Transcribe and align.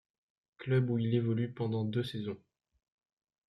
Club 0.57 0.89
où 0.89 0.97
il 0.97 1.13
évolue 1.13 1.51
pendant 1.53 1.83
deux 1.85 2.03
saisons. 2.03 2.39